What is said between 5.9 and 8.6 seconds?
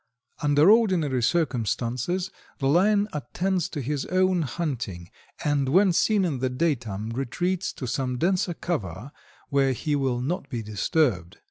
seen in the daytime retreats to some denser